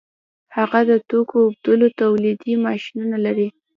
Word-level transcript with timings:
هغه 0.57 0.79
د 0.89 0.91
ټوکر 1.09 1.37
اوبدلو 1.43 1.87
تولیدي 2.01 2.53
ماشینونه 2.65 3.15
لري 3.25 3.47